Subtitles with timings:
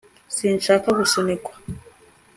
[0.35, 1.53] sinshaka gusunikwa